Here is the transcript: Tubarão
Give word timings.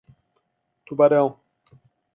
Tubarão 0.87 1.37